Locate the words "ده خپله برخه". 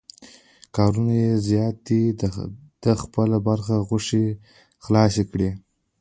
2.85-3.75